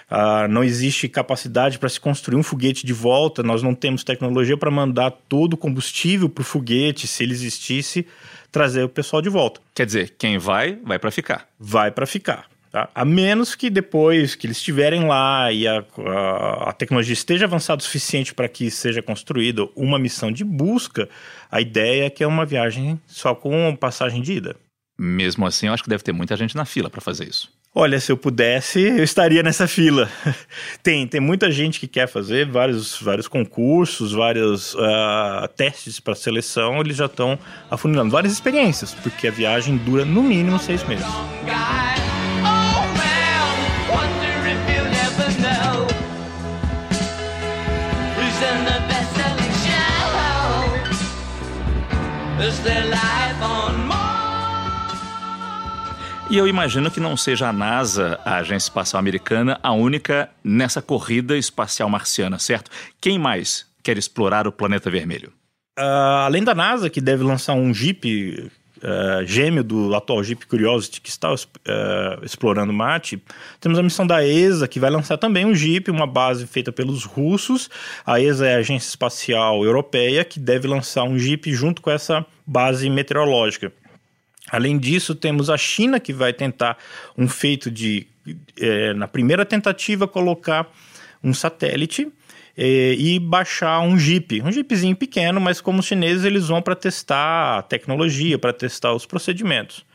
Uh, 0.10 0.48
não 0.50 0.64
existe 0.64 1.10
capacidade 1.10 1.78
para 1.78 1.90
se 1.90 2.00
construir 2.00 2.38
um 2.38 2.44
foguete 2.44 2.86
de 2.86 2.94
volta, 2.94 3.44
nós 3.44 3.62
não 3.62 3.76
temos 3.76 4.04
tecnologia 4.04 4.58
para 4.58 4.72
mandar 4.72 5.12
todo 5.28 5.54
o 5.54 5.58
combustível 5.58 6.30
para 6.30 6.42
o 6.42 6.46
foguete, 6.46 7.08
se 7.08 7.24
ele 7.24 7.34
existisse, 7.34 8.08
trazer 8.52 8.84
o 8.84 8.90
pessoal 8.90 9.22
de 9.22 9.30
volta. 9.30 9.60
Quer 9.76 9.86
dizer, 9.86 10.16
quem 10.18 10.38
vai, 10.38 10.78
vai 10.84 10.98
para 10.98 11.12
ficar. 11.12 11.48
Vai 11.60 11.92
para 11.92 12.06
ficar. 12.06 12.53
Tá? 12.74 12.90
A 12.96 13.06
menos 13.06 13.54
que 13.54 13.70
depois 13.70 14.34
que 14.34 14.48
eles 14.48 14.58
estiverem 14.58 15.06
lá 15.06 15.52
e 15.52 15.68
a, 15.68 15.86
a, 15.96 16.70
a 16.72 16.74
tecnologia 16.74 17.14
esteja 17.14 17.46
avançada 17.46 17.80
o 17.80 17.84
suficiente 17.84 18.34
para 18.34 18.50
que 18.50 18.72
seja 18.72 19.00
construída 19.00 19.70
uma 19.76 20.00
missão 20.00 20.32
de 20.32 20.44
busca, 20.44 21.08
a 21.52 21.62
ideia 21.62 22.08
é 22.08 22.10
que 22.10 22.24
é 22.24 22.28
uma 22.28 22.48
viagem 22.48 23.00
só 23.06 23.36
com 23.36 23.76
passagem 23.76 24.24
de 24.24 24.34
ida. 24.34 24.56
Mesmo 24.98 25.46
assim, 25.46 25.68
eu 25.68 25.74
acho 25.74 25.84
que 25.84 25.90
deve 25.90 26.04
ter 26.04 26.14
muita 26.14 26.36
gente 26.36 26.56
na 26.56 26.66
fila 26.66 26.90
para 26.90 27.00
fazer 27.00 27.30
isso. 27.30 27.48
Olha, 27.76 28.00
se 28.00 28.12
eu 28.12 28.18
pudesse, 28.18 28.82
eu 28.82 29.04
estaria 29.04 29.44
nessa 29.44 29.68
fila. 29.68 30.10
tem, 30.82 31.08
tem 31.08 31.22
muita 31.22 31.52
gente 31.52 31.80
que 31.80 31.88
quer 31.88 32.08
fazer 32.08 32.48
vários, 32.48 33.00
vários 33.00 33.28
concursos, 33.28 34.14
vários 34.14 34.74
uh, 34.74 35.48
testes 35.56 36.00
para 36.00 36.16
seleção, 36.16 36.82
eles 36.82 36.98
já 36.98 37.06
estão 37.06 37.38
afunilando 37.70 38.10
várias 38.10 38.34
experiências, 38.34 38.96
porque 38.96 39.28
a 39.28 39.32
viagem 39.32 39.78
dura 39.78 40.04
no 40.04 40.24
mínimo 40.24 40.58
seis 40.58 40.84
meses. 40.88 41.06
E 56.30 56.38
eu 56.38 56.48
imagino 56.48 56.90
que 56.90 57.00
não 57.00 57.16
seja 57.16 57.48
a 57.48 57.54
NASA, 57.54 58.20
a 58.26 58.38
Agência 58.38 58.68
Espacial 58.68 59.00
Americana, 59.00 59.60
a 59.62 59.72
única 59.72 60.30
nessa 60.44 60.82
corrida 60.82 61.38
espacial 61.38 61.88
marciana, 61.90 62.40
certo? 62.40 62.72
Quem 63.00 63.20
mais 63.20 63.68
quer 63.84 63.98
explorar 63.98 64.48
o 64.48 64.52
planeta 64.52 64.90
vermelho? 64.90 65.32
Uh, 65.78 66.26
além 66.26 66.44
da 66.44 66.54
NASA, 66.56 66.90
que 66.90 67.00
deve 67.00 67.24
lançar 67.24 67.54
um 67.54 67.74
Jeep 67.74 68.52
uh, 68.84 69.26
gêmeo 69.26 69.64
do 69.64 69.96
atual 69.96 70.24
Jeep 70.24 70.46
Curiosity, 70.46 71.02
que 71.02 71.10
está 71.10 71.34
uh, 71.34 71.38
explorando 72.24 72.74
Marte, 72.74 73.22
temos 73.60 73.80
a 73.80 73.84
missão 73.84 74.06
da 74.06 74.26
ESA, 74.26 74.68
que 74.68 74.80
vai 74.80 74.90
lançar 74.90 75.18
também 75.18 75.46
um 75.46 75.56
Jeep, 75.56 75.90
uma 75.90 76.06
base 76.06 76.46
feita 76.46 76.72
pelos 76.72 77.06
russos. 77.06 77.70
A 78.06 78.20
ESA 78.20 78.48
é 78.48 78.56
a 78.56 78.60
Agência 78.60 78.90
Espacial 78.90 79.64
Europeia, 79.64 80.26
que 80.26 80.40
deve 80.40 80.68
lançar 80.68 81.04
um 81.04 81.18
Jeep 81.18 81.52
junto 81.54 81.82
com 81.82 81.90
essa 81.90 82.26
base 82.46 82.90
meteorológica. 82.90 83.72
Além 84.52 84.78
disso, 84.78 85.16
temos 85.16 85.50
a 85.50 85.58
China, 85.58 86.00
que 86.00 86.12
vai 86.12 86.34
tentar 86.34 86.78
um 87.18 87.28
feito 87.28 87.72
de, 87.72 88.06
é, 88.60 88.94
na 88.94 89.08
primeira 89.08 89.46
tentativa, 89.46 90.08
colocar 90.08 90.70
um 91.24 91.34
satélite 91.34 92.12
é, 92.58 92.94
e 92.94 93.20
baixar 93.20 93.80
um 93.82 93.98
Jeep, 93.98 94.42
um 94.42 94.52
Jeepzinho 94.52 94.96
pequeno, 94.96 95.42
mas 95.42 95.60
como 95.60 95.80
os 95.80 95.86
chineses 95.86 96.24
eles 96.24 96.48
vão 96.48 96.62
para 96.62 96.76
testar 96.76 97.58
a 97.58 97.62
tecnologia, 97.62 98.38
para 98.38 98.54
testar 98.54 98.94
os 98.94 99.06
procedimentos. 99.06 99.86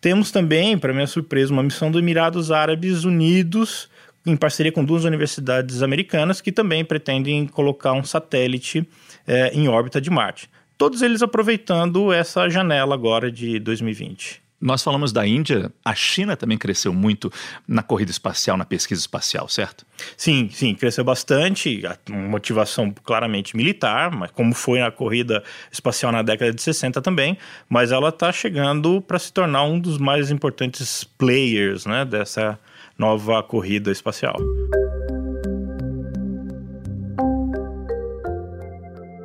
Temos 0.00 0.30
também, 0.30 0.78
para 0.78 0.92
minha 0.92 1.06
surpresa, 1.06 1.52
uma 1.52 1.62
missão 1.62 1.90
do 1.90 1.98
Emirados 1.98 2.52
Árabes 2.52 3.04
Unidos, 3.04 3.88
em 4.24 4.36
parceria 4.36 4.70
com 4.70 4.84
duas 4.84 5.04
universidades 5.04 5.82
americanas, 5.82 6.40
que 6.40 6.52
também 6.52 6.84
pretendem 6.84 7.46
colocar 7.46 7.92
um 7.92 8.04
satélite 8.04 8.86
é, 9.26 9.50
em 9.52 9.68
órbita 9.68 10.00
de 10.00 10.10
Marte. 10.10 10.48
Todos 10.76 11.02
eles 11.02 11.22
aproveitando 11.22 12.12
essa 12.12 12.48
janela 12.48 12.94
agora 12.94 13.32
de 13.32 13.58
2020. 13.58 14.47
Nós 14.60 14.82
falamos 14.82 15.12
da 15.12 15.24
Índia, 15.24 15.72
a 15.84 15.94
China 15.94 16.36
também 16.36 16.58
cresceu 16.58 16.92
muito 16.92 17.32
na 17.66 17.80
corrida 17.80 18.10
espacial, 18.10 18.56
na 18.56 18.64
pesquisa 18.64 19.00
espacial, 19.00 19.48
certo? 19.48 19.86
Sim, 20.16 20.48
sim, 20.50 20.74
cresceu 20.74 21.04
bastante, 21.04 21.80
motivação 22.10 22.92
claramente 23.04 23.56
militar, 23.56 24.10
mas 24.10 24.32
como 24.32 24.52
foi 24.52 24.80
na 24.80 24.90
corrida 24.90 25.44
espacial 25.70 26.10
na 26.10 26.22
década 26.22 26.52
de 26.52 26.60
60 26.60 27.00
também, 27.00 27.38
mas 27.68 27.92
ela 27.92 28.08
está 28.08 28.32
chegando 28.32 29.00
para 29.00 29.20
se 29.20 29.32
tornar 29.32 29.62
um 29.62 29.78
dos 29.78 29.96
mais 29.96 30.28
importantes 30.28 31.04
players 31.04 31.86
né, 31.86 32.04
dessa 32.04 32.58
nova 32.98 33.40
corrida 33.44 33.92
espacial. 33.92 34.36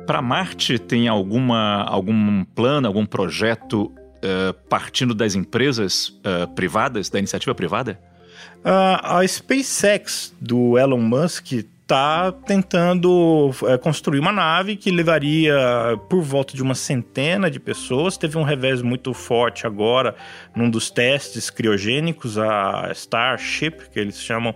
Para 0.06 0.22
Marte 0.22 0.78
tem 0.78 1.08
alguma 1.08 1.82
algum 1.82 2.44
plano, 2.44 2.86
algum 2.86 3.04
projeto 3.04 3.92
uh, 4.24 4.54
partindo 4.68 5.14
das 5.14 5.34
empresas 5.34 6.08
uh, 6.08 6.48
privadas, 6.54 7.08
da 7.10 7.18
iniciativa 7.18 7.54
privada? 7.54 8.00
Uh, 8.64 9.20
a 9.20 9.28
SpaceX 9.28 10.34
do 10.40 10.78
Elon 10.78 11.00
Musk 11.00 11.52
está 11.52 12.32
tentando 12.32 13.50
é, 13.64 13.76
construir 13.76 14.18
uma 14.18 14.32
nave 14.32 14.74
que 14.74 14.90
levaria 14.90 15.54
por 16.08 16.22
volta 16.22 16.56
de 16.56 16.62
uma 16.62 16.74
centena 16.74 17.50
de 17.50 17.60
pessoas. 17.60 18.16
Teve 18.16 18.38
um 18.38 18.42
revés 18.42 18.80
muito 18.80 19.12
forte 19.12 19.66
agora 19.66 20.16
num 20.56 20.70
dos 20.70 20.90
testes 20.90 21.50
criogênicos, 21.50 22.38
a 22.38 22.90
Starship, 22.92 23.90
que 23.92 24.00
eles 24.00 24.18
chamam, 24.18 24.54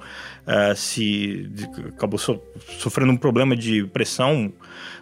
se 0.75 1.51
acabou 1.89 2.19
so, 2.19 2.41
sofrendo 2.79 3.13
um 3.13 3.17
problema 3.19 3.55
de 3.55 3.85
pressão 3.85 4.51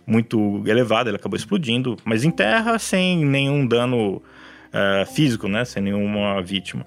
muito 0.04 0.64
elevada, 0.66 1.10
ela 1.10 1.18
acabou 1.18 1.36
explodindo, 1.36 1.96
mas 2.04 2.24
em 2.24 2.30
terra 2.32 2.76
sem 2.76 3.24
nenhum 3.24 3.64
dano 3.64 4.20
uh, 4.76 5.06
físico, 5.06 5.48
né? 5.48 5.64
Sem 5.64 5.82
nenhuma 5.82 6.42
vítima. 6.42 6.86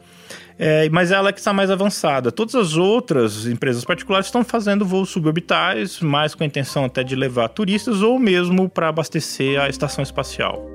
É, 0.62 0.89
mas 0.89 1.10
ela 1.10 1.29
é 1.29 1.31
que 1.31 1.39
está 1.39 1.53
mais 1.53 1.72
avançada. 1.72 2.34
Todas 2.34 2.53
as 2.53 2.75
outras 2.75 3.46
empresas 3.46 3.86
particulares 3.86 4.27
estão 4.27 4.43
fazendo 4.43 4.86
voos 4.86 5.10
suborbitais, 5.10 6.01
mais 6.01 6.36
com 6.36 6.43
a 6.43 6.46
intenção 6.46 6.84
até 6.84 7.01
de 7.01 7.15
levar 7.15 7.48
turistas 7.48 8.01
ou 8.01 8.19
mesmo 8.19 8.67
para 8.67 8.89
abastecer 8.89 9.60
a 9.60 9.69
estação 9.69 10.03
espacial. 10.03 10.69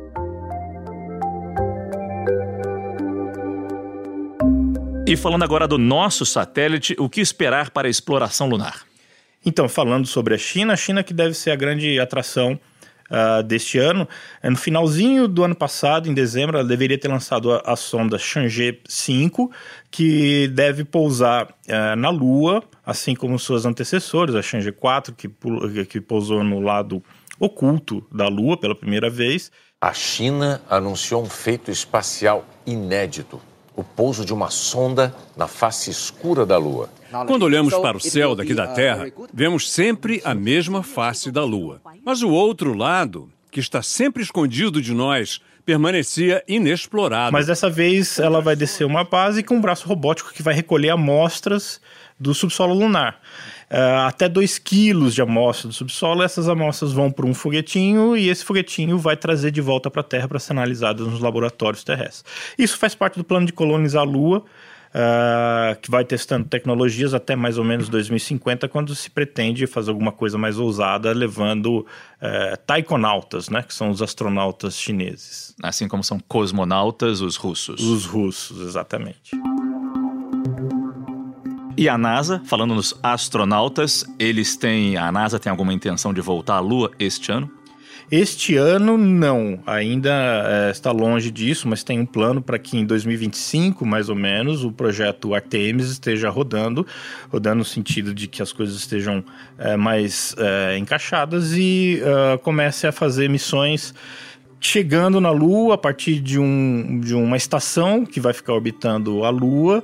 E 5.07 5.19
falando 5.19 5.43
agora 5.43 5.69
do 5.69 5.77
nosso 5.77 6.25
satélite, 6.25 6.97
o 6.99 7.11
que 7.11 7.21
esperar 7.21 7.69
para 7.69 7.87
a 7.87 7.91
exploração 7.91 8.49
lunar? 8.49 8.87
Então, 9.45 9.69
falando 9.69 10.07
sobre 10.07 10.35
a 10.35 10.39
China, 10.39 10.73
a 10.73 10.77
China 10.77 11.03
que 11.03 11.13
deve 11.13 11.35
ser 11.35 11.51
a 11.51 11.57
grande 11.57 12.01
atração 12.01 12.59
uh, 13.15 13.43
deste 13.43 13.79
ano. 13.79 14.09
É, 14.43 14.51
no 14.51 14.57
finalzinho 14.57 15.29
do 15.29 15.45
ano 15.45 15.55
passado, 15.55 16.09
em 16.09 16.15
dezembro, 16.15 16.59
ela 16.59 16.67
deveria 16.67 16.99
ter 16.99 17.09
lançado 17.09 17.53
a, 17.53 17.63
a 17.65 17.77
sonda 17.77 18.19
Chang'e 18.19 18.81
5, 18.87 19.51
que 19.91 20.49
deve 20.49 20.85
pousar 20.85 21.47
uh, 21.69 21.97
na 21.97 22.11
Lua, 22.11 22.63
assim 22.85 23.15
como 23.15 23.39
suas 23.39 23.65
antecessoras, 23.65 24.35
a 24.35 24.43
Chang'e 24.43 24.73
4, 24.73 25.15
que, 25.15 25.29
que 25.89 26.01
pousou 26.01 26.43
no 26.43 26.61
lado 26.61 27.03
oculto 27.39 28.05
da 28.13 28.27
Lua 28.27 28.57
pela 28.57 28.75
primeira 28.75 29.09
vez. 29.09 29.51
A 29.81 29.93
China 29.93 30.61
anunciou 30.69 31.23
um 31.23 31.29
feito 31.31 31.71
espacial 31.71 32.45
inédito 32.67 33.41
o 33.77 33.83
pouso 33.83 34.25
de 34.25 34.33
uma 34.33 34.51
sonda 34.51 35.15
na 35.37 35.47
face 35.47 35.91
escura 35.91 36.47
da 36.47 36.57
Lua. 36.57 36.89
Quando 37.27 37.43
olhamos 37.43 37.75
para 37.75 37.97
o 37.97 38.01
céu 38.01 38.35
daqui 38.35 38.55
da 38.55 38.69
Terra, 38.69 39.07
vemos 39.33 39.71
sempre 39.71 40.21
a 40.25 40.35
mesma 40.35 40.83
face 40.83 41.31
da 41.31 41.45
Lua. 41.45 41.81
Mas 42.05 42.23
o 42.23 42.31
outro 42.31 42.75
lado, 42.75 43.31
que 43.51 43.61
está 43.61 43.83
sempre 43.83 44.23
escondido 44.23 44.81
de 44.81 44.93
nós, 44.93 45.41
permanecia 45.65 46.43
inexplorado. 46.47 47.33
Mas 47.33 47.47
dessa 47.47 47.71
vez 47.71 48.19
ela 48.19 48.41
vai 48.41 48.55
descer 48.55 48.85
uma 48.85 49.05
base 49.05 49.43
com 49.43 49.57
um 49.57 49.61
braço 49.61 49.89
robótico 49.89 50.33
que 50.33 50.43
vai 50.43 50.55
recolher 50.55 50.91
amostras 50.91 51.81
do 52.19 52.35
subsolo 52.35 52.75
lunar. 52.75 53.21
Uh, 53.75 54.07
até 54.07 54.29
2 54.29 54.57
quilos 54.61 55.17
de 55.17 55.21
amostra 55.21 55.67
do 55.67 55.75
subsolo, 55.75 56.23
essas 56.23 56.49
amostras 56.49 56.93
vão 56.93 57.11
para 57.11 57.27
um 57.27 57.35
foguetinho 57.35 58.17
e 58.17 58.29
esse 58.29 58.45
foguetinho 58.45 58.97
vai 58.99 59.17
trazer 59.17 59.51
de 59.51 59.61
volta 59.61 59.91
para 59.91 60.01
a 60.01 60.05
Terra 60.05 60.29
para 60.29 60.39
ser 60.39 60.53
analisadas 60.53 61.05
nos 61.09 61.19
laboratórios 61.19 61.83
terrestres. 61.83 62.25
Isso 62.57 62.79
faz 62.79 62.95
parte 62.95 63.19
do 63.19 63.25
plano 63.25 63.47
de 63.47 63.53
colonizar 63.53 64.03
a 64.03 64.05
Lua, 64.05 64.45
Uh, 64.97 65.75
que 65.81 65.91
vai 65.91 66.05
testando 66.05 66.47
tecnologias 66.47 67.15
até 67.15 67.35
mais 67.35 67.59
ou 67.59 67.65
menos 67.65 67.89
2050, 67.89 68.69
quando 68.69 68.95
se 68.95 69.11
pretende 69.11 69.67
fazer 69.67 69.91
alguma 69.91 70.13
coisa 70.13 70.39
mais 70.39 70.57
ousada, 70.57 71.13
levando 71.13 71.81
uh, 71.81 72.57
taikonautas, 72.65 73.49
né, 73.49 73.65
que 73.65 73.75
são 73.75 73.91
os 73.91 74.01
astronautas 74.01 74.79
chineses. 74.79 75.53
Assim 75.61 75.89
como 75.89 76.05
são 76.05 76.21
cosmonautas 76.21 77.21
os 77.21 77.35
russos. 77.35 77.81
Os 77.81 78.07
russos, 78.07 78.61
exatamente. 78.61 79.33
E 81.77 81.89
a 81.89 81.99
NASA, 81.99 82.41
falando 82.45 82.73
nos 82.73 82.95
astronautas, 83.03 84.05
eles 84.17 84.57
têm. 84.57 84.97
A 84.97 85.11
NASA 85.11 85.41
tem 85.41 85.51
alguma 85.51 85.73
intenção 85.73 86.15
de 86.15 86.21
voltar 86.21 86.55
à 86.55 86.61
Lua 86.61 86.93
este 87.01 87.33
ano? 87.33 87.51
Este 88.11 88.55
ano, 88.57 88.97
não. 88.97 89.59
Ainda 89.67 90.11
é, 90.11 90.71
está 90.71 90.93
longe 90.93 91.33
disso, 91.33 91.67
mas 91.67 91.83
tem 91.83 91.99
um 91.99 92.07
plano 92.07 92.41
para 92.41 92.61
que 92.61 92.79
em 92.79 92.85
2025, 92.85 93.85
mais 93.85 94.09
ou 94.09 94.15
menos, 94.15 94.63
o 94.63 94.71
projeto 94.71 95.35
Artemis 95.35 95.91
esteja 95.91 96.31
rodando 96.31 96.87
rodando 97.29 97.57
no 97.57 97.65
sentido 97.65 98.15
de 98.15 98.29
que 98.29 98.41
as 98.41 98.53
coisas 98.53 98.77
estejam 98.77 99.25
é, 99.59 99.77
mais 99.77 100.33
é, 100.39 100.79
encaixadas 100.79 101.55
e 101.57 102.01
uh, 102.03 102.39
comece 102.39 102.87
a 102.87 102.93
fazer 102.93 103.29
missões 103.29 103.93
chegando 104.67 105.21
na 105.21 105.31
Lua 105.31 105.75
a 105.75 105.79
partir 105.79 106.21
de, 106.21 106.39
um, 106.39 106.99
de 106.99 107.15
uma 107.15 107.37
estação 107.37 108.05
que 108.07 108.19
vai 108.19 108.33
ficar 108.33 108.55
orbitando 108.55 109.23
a 109.23 109.29
Lua, 109.29 109.81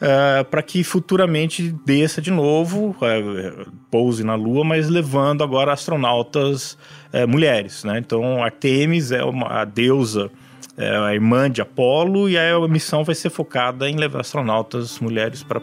uh, 0.00 0.44
para 0.46 0.60
que 0.60 0.82
futuramente 0.82 1.72
desça 1.86 2.20
de 2.20 2.32
novo, 2.32 2.96
uh, 3.00 3.72
pouse 3.90 4.24
na 4.24 4.34
Lua, 4.34 4.64
mas 4.64 4.88
levando 4.88 5.44
agora 5.44 5.72
astronautas 5.72 6.76
uh, 7.12 7.28
mulheres. 7.28 7.84
Né? 7.84 7.98
Então, 7.98 8.42
Artemis 8.42 9.12
é 9.12 9.22
uma, 9.22 9.60
a 9.60 9.64
deusa, 9.64 10.30
é 10.76 10.96
a 10.96 11.14
irmã 11.14 11.48
de 11.48 11.62
Apolo, 11.62 12.28
e 12.28 12.36
a 12.36 12.58
missão 12.66 13.04
vai 13.04 13.14
ser 13.14 13.30
focada 13.30 13.88
em 13.88 13.94
levar 13.94 14.20
astronautas 14.20 14.98
mulheres 14.98 15.44
para 15.44 15.62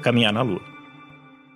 caminhar 0.00 0.32
na 0.32 0.40
Lua. 0.40 0.75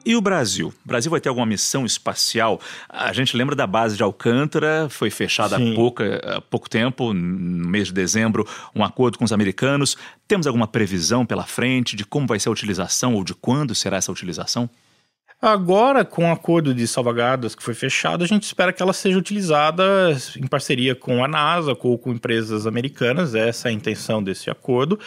E 0.05 0.17
o 0.17 0.21
Brasil? 0.21 0.69
O 0.69 0.89
Brasil 0.89 1.11
vai 1.11 1.21
ter 1.21 1.29
alguma 1.29 1.47
missão 1.47 1.85
espacial? 1.85 2.61
A 2.89 3.13
gente 3.13 3.37
lembra 3.37 3.55
da 3.55 3.67
base 3.67 3.97
de 3.97 4.03
Alcântara, 4.03 4.89
foi 4.89 5.11
fechada 5.11 5.57
há, 5.57 5.75
pouca, 5.75 6.21
há 6.37 6.41
pouco 6.41 6.71
tempo, 6.71 7.13
no 7.13 7.69
mês 7.69 7.89
de 7.89 7.95
dezembro, 7.95 8.47
um 8.75 8.83
acordo 8.83 9.19
com 9.19 9.25
os 9.25 9.33
americanos. 9.33 9.97
Temos 10.27 10.47
alguma 10.47 10.67
previsão 10.67 11.27
pela 11.27 11.45
frente 11.45 11.97
de 11.97 12.05
como 12.05 12.27
vai 12.27 12.41
ser 12.41 12.49
a 12.49 12.53
utilização 12.53 13.15
ou 13.15 13.25
de 13.25 13.35
quando 13.35 13.75
será 13.75 13.99
essa 13.99 14.11
utilização? 14.11 14.71
Agora, 15.43 16.05
com 16.05 16.29
o 16.29 16.33
acordo 16.33 16.75
de 16.75 16.87
salvaguardas 16.87 17.55
que 17.55 17.63
foi 17.63 17.73
fechado, 17.73 18.23
a 18.23 18.27
gente 18.27 18.43
espera 18.43 18.75
que 18.75 18.83
ela 18.83 18.93
seja 18.93 19.17
utilizada 19.17 19.83
em 20.37 20.47
parceria 20.47 20.95
com 20.95 21.25
a 21.25 21.29
NASA 21.29 21.75
ou 21.81 21.97
com 21.97 22.13
empresas 22.13 22.67
americanas, 22.67 23.35
essa 23.35 23.69
é 23.69 23.71
a 23.71 23.73
intenção 23.73 24.23
desse 24.23 24.51
acordo. 24.51 25.01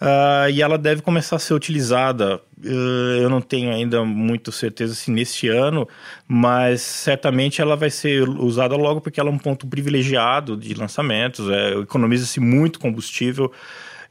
Uh, 0.00 0.48
e 0.50 0.62
ela 0.62 0.78
deve 0.78 1.02
começar 1.02 1.36
a 1.36 1.38
ser 1.40 1.54
utilizada. 1.54 2.40
Uh, 2.64 3.18
eu 3.20 3.28
não 3.28 3.40
tenho 3.40 3.72
ainda 3.72 4.04
muito 4.04 4.52
certeza 4.52 4.94
se 4.94 5.10
neste 5.10 5.48
ano, 5.48 5.88
mas 6.28 6.80
certamente 6.80 7.60
ela 7.60 7.74
vai 7.74 7.90
ser 7.90 8.28
usada 8.28 8.76
logo 8.76 9.00
porque 9.00 9.18
ela 9.18 9.28
é 9.30 9.32
um 9.32 9.38
ponto 9.38 9.66
privilegiado 9.66 10.56
de 10.56 10.72
lançamentos, 10.74 11.50
é, 11.50 11.80
economiza-se 11.80 12.38
muito 12.38 12.78
combustível 12.78 13.50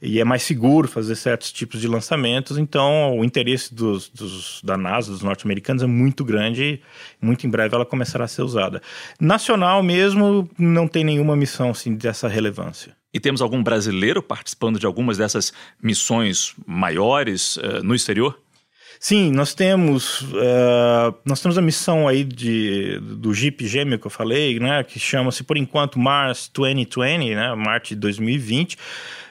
e 0.04 0.20
é 0.20 0.24
mais 0.24 0.42
seguro 0.42 0.86
fazer 0.86 1.16
certos 1.16 1.50
tipos 1.50 1.80
de 1.80 1.88
lançamentos. 1.88 2.58
Então, 2.58 3.18
o 3.18 3.24
interesse 3.24 3.74
dos, 3.74 4.08
dos 4.10 4.60
da 4.62 4.76
NASA, 4.76 5.10
dos 5.10 5.22
norte-americanos, 5.22 5.82
é 5.82 5.86
muito 5.86 6.24
grande 6.24 6.80
e 7.22 7.24
muito 7.24 7.46
em 7.46 7.50
breve 7.50 7.74
ela 7.74 7.86
começará 7.86 8.24
a 8.24 8.28
ser 8.28 8.42
usada. 8.42 8.82
Nacional 9.18 9.82
mesmo, 9.82 10.48
não 10.58 10.86
tem 10.86 11.02
nenhuma 11.02 11.34
missão 11.34 11.70
assim, 11.70 11.94
dessa 11.94 12.28
relevância. 12.28 12.94
E 13.12 13.18
temos 13.18 13.40
algum 13.40 13.62
brasileiro 13.62 14.22
participando 14.22 14.78
de 14.78 14.84
algumas 14.84 15.16
dessas 15.16 15.52
missões 15.82 16.54
maiores 16.66 17.56
uh, 17.56 17.82
no 17.82 17.94
exterior? 17.94 18.38
Sim, 18.98 19.30
nós 19.32 19.54
temos 19.54 20.22
uh, 20.22 21.14
nós 21.24 21.40
temos 21.40 21.58
a 21.58 21.62
missão 21.62 22.08
aí 22.08 22.24
de, 22.24 22.98
do 23.00 23.34
Jeep 23.34 23.66
gêmeo 23.66 23.98
que 23.98 24.06
eu 24.06 24.10
falei, 24.10 24.58
né, 24.58 24.82
que 24.82 24.98
chama-se 24.98 25.44
por 25.44 25.56
enquanto 25.56 25.98
Mars 25.98 26.50
2020, 26.54 27.34
né, 27.34 27.54
Marte 27.54 27.94
2020 27.94 28.78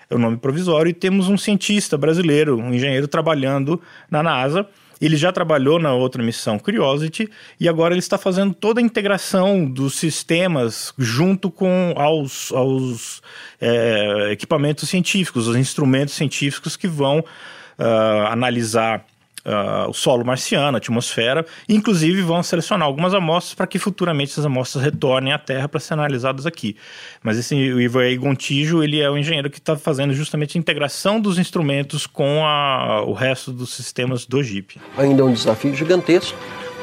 é 0.09 0.15
o 0.15 0.19
nome 0.19 0.37
provisório 0.37 0.89
e 0.89 0.93
temos 0.93 1.29
um 1.29 1.37
cientista 1.37 1.97
brasileiro, 1.97 2.57
um 2.57 2.73
engenheiro 2.73 3.07
trabalhando 3.07 3.81
na 4.09 4.21
NASA. 4.21 4.67
Ele 5.01 5.17
já 5.17 5.31
trabalhou 5.33 5.79
na 5.79 5.93
outra 5.93 6.23
missão 6.23 6.57
Curiosity 6.57 7.29
e 7.59 7.67
agora 7.67 7.93
ele 7.93 7.99
está 7.99 8.17
fazendo 8.17 8.53
toda 8.53 8.79
a 8.79 8.83
integração 8.83 9.65
dos 9.65 9.95
sistemas 9.95 10.93
junto 10.97 11.51
com 11.51 11.93
aos, 11.97 12.51
aos 12.53 13.21
é, 13.59 14.29
equipamentos 14.31 14.87
científicos, 14.87 15.47
os 15.47 15.57
instrumentos 15.57 16.13
científicos 16.13 16.77
que 16.77 16.87
vão 16.87 17.19
uh, 17.19 18.27
analisar 18.27 19.05
uh, 19.45 19.89
o 19.89 19.93
solo 19.93 20.25
marciano, 20.25 20.77
a 20.77 20.79
atmosfera, 20.79 21.45
inclusive 21.67 22.21
vão 22.21 22.41
selecionar 22.43 22.87
algumas 22.87 23.13
amostras 23.13 23.53
para 23.53 23.67
que 23.67 23.79
futuramente 23.79 24.31
essas 24.31 24.45
amostras 24.45 24.83
retornem 24.83 25.33
à 25.33 25.39
Terra 25.39 25.67
para 25.67 25.79
serem 25.79 26.03
analisadas 26.03 26.45
aqui. 26.45 26.75
Mas 27.21 27.37
esse 27.37 27.55
o 27.55 27.81
Ivoei 27.81 28.17
Gontijo, 28.17 28.83
ele 28.83 28.99
é 28.99 29.09
o 29.09 29.17
engenheiro 29.17 29.49
que 29.49 29.59
está 29.59 29.75
fazendo 29.75 30.13
justamente 30.13 30.57
a 30.57 30.59
integração 30.59 31.19
dos 31.19 31.37
instrumentos 31.37 32.07
com 32.07 32.45
a, 32.45 33.03
o 33.03 33.13
resto 33.13 33.51
dos 33.51 33.73
sistemas 33.73 34.25
do 34.25 34.41
JIP. 34.41 34.79
Ainda 34.97 35.21
é 35.21 35.25
um 35.25 35.33
desafio 35.33 35.73
gigantesco, 35.75 36.37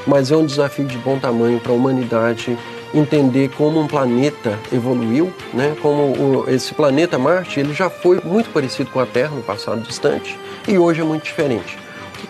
mas 0.06 0.30
é 0.30 0.36
um 0.36 0.46
desafio 0.46 0.86
de 0.86 0.98
bom 0.98 1.18
tamanho 1.18 1.60
para 1.60 1.72
a 1.72 1.74
humanidade 1.74 2.56
entender 2.92 3.48
como 3.50 3.80
um 3.80 3.86
planeta 3.86 4.58
evoluiu, 4.72 5.32
né? 5.54 5.76
Como 5.80 6.02
o, 6.02 6.50
esse 6.50 6.74
planeta 6.74 7.16
Marte, 7.18 7.60
ele 7.60 7.72
já 7.72 7.88
foi 7.88 8.20
muito 8.24 8.50
parecido 8.50 8.90
com 8.90 8.98
a 8.98 9.06
Terra 9.06 9.30
no 9.30 9.42
passado 9.42 9.80
distante 9.80 10.36
e 10.66 10.76
hoje 10.76 11.00
é 11.00 11.04
muito 11.04 11.22
diferente 11.22 11.79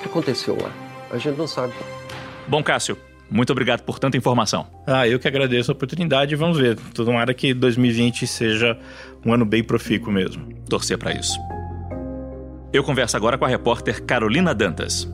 que 0.01 0.09
aconteceu 0.09 0.57
lá? 0.61 0.73
A 1.11 1.19
gente 1.19 1.37
não 1.37 1.47
sabe. 1.47 1.73
Bom, 2.49 2.63
Cássio, 2.63 2.97
muito 3.31 3.51
obrigado 3.51 3.83
por 3.83 3.99
tanta 3.99 4.17
informação. 4.17 4.67
Ah, 4.87 5.07
eu 5.07 5.19
que 5.19 5.29
agradeço 5.29 5.71
a 5.71 5.75
oportunidade. 5.75 6.35
Vamos 6.35 6.59
ver. 6.59 6.77
Tomara 6.95 7.33
que 7.33 7.55
2020 7.55 8.27
seja 8.27 8.79
um 9.25 9.33
ano 9.33 9.45
bem 9.45 9.63
profícuo 9.63 10.13
mesmo. 10.13 10.53
Torcer 10.69 10.99
para 10.99 11.13
isso. 11.13 11.39
Eu 12.73 12.83
converso 12.83 13.17
agora 13.17 13.39
com 13.39 13.45
a 13.45 13.49
repórter 13.49 14.03
Carolina 14.05 14.55
Dantas. 14.55 15.09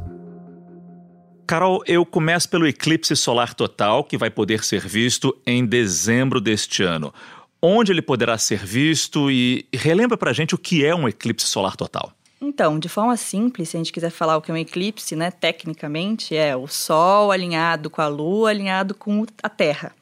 Carol, 1.47 1.83
eu 1.87 2.05
começo 2.05 2.49
pelo 2.49 2.67
eclipse 2.67 3.15
solar 3.15 3.55
total 3.55 4.03
que 4.03 4.19
vai 4.19 4.31
poder 4.31 4.65
ser 4.65 4.81
visto 4.81 5.37
em 5.47 5.65
dezembro 5.65 6.41
deste 6.41 6.83
ano. 6.83 7.15
Onde 7.63 7.93
ele 7.93 8.03
poderá 8.03 8.37
ser 8.37 8.65
visto 8.65 9.31
e 9.31 9.67
relembra 9.73 10.17
pra 10.17 10.33
gente 10.33 10.55
o 10.55 10.59
que 10.59 10.85
é 10.85 10.95
um 10.95 11.09
eclipse 11.09 11.47
solar 11.47 11.77
total. 11.77 12.13
Então, 12.47 12.79
de 12.79 12.89
forma 12.89 13.17
simples, 13.17 13.71
se 13.71 13.77
a 13.77 13.81
gente 13.81 13.93
quiser 13.93 14.11
falar 14.11 14.37
o 14.37 14.41
que 14.41 14.53
é 14.53 14.55
um 14.55 14.57
eclipse, 14.57 15.17
né, 15.17 15.33
tecnicamente, 15.33 16.37
é 16.37 16.57
o 16.57 16.69
Sol 16.69 17.33
alinhado 17.33 17.91
com 17.91 18.01
a 18.01 18.07
Lua, 18.07 18.51
alinhado 18.51 18.95
com 18.95 19.27
a 19.43 19.49
Terra. 19.49 19.93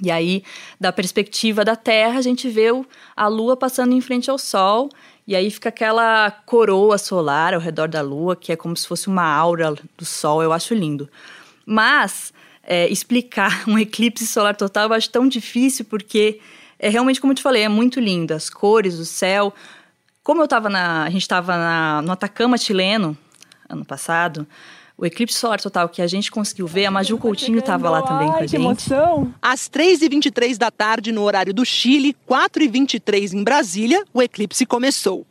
E 0.00 0.08
aí, 0.08 0.44
da 0.78 0.92
perspectiva 0.92 1.64
da 1.64 1.74
Terra, 1.74 2.20
a 2.20 2.22
gente 2.22 2.48
vê 2.48 2.68
a 3.16 3.26
Lua 3.26 3.56
passando 3.56 3.92
em 3.92 4.00
frente 4.00 4.30
ao 4.30 4.38
Sol, 4.38 4.88
e 5.26 5.34
aí 5.34 5.50
fica 5.50 5.68
aquela 5.68 6.30
coroa 6.30 6.96
solar 6.96 7.54
ao 7.54 7.60
redor 7.60 7.88
da 7.88 8.02
Lua, 8.02 8.36
que 8.36 8.52
é 8.52 8.56
como 8.56 8.76
se 8.76 8.86
fosse 8.86 9.08
uma 9.08 9.24
aura 9.24 9.74
do 9.98 10.04
Sol, 10.04 10.44
eu 10.44 10.52
acho 10.52 10.74
lindo. 10.74 11.08
Mas, 11.66 12.32
é, 12.62 12.88
explicar 12.88 13.64
um 13.66 13.76
eclipse 13.76 14.28
solar 14.28 14.54
total 14.54 14.90
eu 14.90 14.94
acho 14.94 15.10
tão 15.10 15.26
difícil, 15.26 15.84
porque 15.86 16.38
é 16.78 16.88
realmente, 16.88 17.20
como 17.20 17.32
eu 17.32 17.36
te 17.36 17.42
falei, 17.42 17.62
é 17.62 17.68
muito 17.68 17.98
lindo, 17.98 18.32
as 18.32 18.48
cores, 18.48 18.94
o 18.94 19.04
céu, 19.04 19.52
como 20.24 20.42
eu 20.42 20.48
tava 20.48 20.68
na, 20.68 21.04
a 21.04 21.10
gente 21.10 21.22
estava 21.22 22.02
no 22.02 22.10
Atacama 22.10 22.58
chileno 22.58 23.16
ano 23.68 23.84
passado, 23.84 24.46
o 24.96 25.04
eclipse 25.04 25.36
solar 25.36 25.60
total 25.60 25.88
que 25.88 26.00
a 26.00 26.06
gente 26.06 26.30
conseguiu 26.30 26.66
ver, 26.66 26.86
a 26.86 26.90
Maju 26.90 27.18
Coutinho 27.18 27.58
estava 27.58 27.90
lá 27.90 28.02
também 28.02 28.28
com 28.28 28.36
a 28.36 28.40
gente. 28.40 28.50
Que 28.50 28.56
emoção! 28.56 29.34
Às 29.42 29.68
3h23 29.68 30.56
da 30.56 30.70
tarde, 30.70 31.12
no 31.12 31.22
horário 31.22 31.52
do 31.52 31.64
Chile, 31.64 32.16
4h23 32.28 33.32
em 33.34 33.42
Brasília, 33.42 34.04
o 34.12 34.22
eclipse 34.22 34.64
começou. 34.64 35.26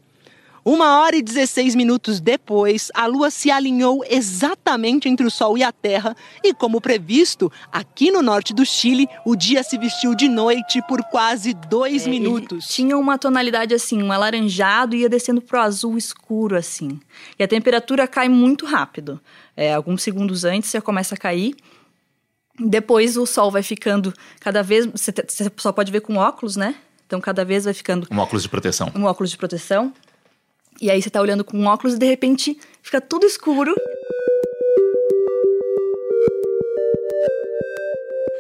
Uma 0.65 0.99
hora 0.99 1.17
e 1.17 1.21
16 1.21 1.75
minutos 1.75 2.21
depois, 2.21 2.89
a 2.93 3.05
Lua 3.05 3.29
se 3.29 3.51
alinhou 3.51 4.01
exatamente 4.09 5.09
entre 5.09 5.25
o 5.25 5.31
Sol 5.31 5.57
e 5.57 5.63
a 5.63 5.73
Terra, 5.73 6.15
e 6.41 6.53
como 6.53 6.79
previsto, 6.79 7.51
aqui 7.69 8.09
no 8.09 8.21
norte 8.21 8.53
do 8.53 8.65
Chile, 8.65 9.07
o 9.25 9.35
dia 9.35 9.61
se 9.61 9.77
vestiu 9.77 10.15
de 10.15 10.29
noite 10.29 10.81
por 10.87 11.03
quase 11.03 11.53
dois 11.53 12.07
é, 12.07 12.09
minutos. 12.09 12.67
Tinha 12.69 12.97
uma 12.97 13.17
tonalidade 13.17 13.73
assim, 13.73 14.01
um 14.01 14.11
alaranjado 14.11 14.95
e 14.95 14.99
ia 14.99 15.09
descendo 15.09 15.41
para 15.41 15.59
o 15.59 15.63
azul 15.63 15.97
escuro 15.97 16.55
assim. 16.55 16.97
E 17.37 17.43
a 17.43 17.47
temperatura 17.47 18.07
cai 18.07 18.29
muito 18.29 18.65
rápido. 18.65 19.19
É, 19.57 19.73
alguns 19.73 20.01
segundos 20.01 20.45
antes 20.45 20.71
já 20.71 20.81
começa 20.81 21.15
a 21.15 21.17
cair. 21.17 21.55
Depois 22.57 23.17
o 23.17 23.25
sol 23.25 23.51
vai 23.51 23.63
ficando 23.63 24.13
cada 24.39 24.63
vez. 24.63 24.85
Você 24.85 25.11
só 25.57 25.71
pode 25.73 25.91
ver 25.91 26.01
com 26.01 26.15
óculos, 26.15 26.55
né? 26.55 26.75
Então 27.05 27.19
cada 27.19 27.43
vez 27.43 27.65
vai 27.65 27.73
ficando. 27.73 28.07
Um 28.09 28.17
óculos 28.19 28.43
de 28.43 28.49
proteção. 28.49 28.91
Um 28.95 29.03
óculos 29.03 29.29
de 29.29 29.37
proteção. 29.37 29.93
E 30.83 30.91
aí 30.91 31.01
você 31.01 31.09
tá 31.09 31.21
olhando 31.21 31.45
com 31.45 31.63
óculos 31.63 31.95
e 31.95 31.97
de 31.97 32.05
repente 32.05 32.59
fica 32.81 32.99
tudo 32.99 33.25
escuro. 33.25 33.73